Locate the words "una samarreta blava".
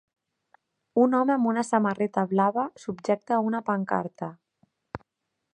1.51-2.65